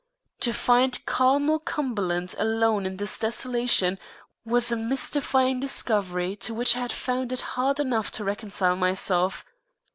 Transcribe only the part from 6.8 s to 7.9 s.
found it hard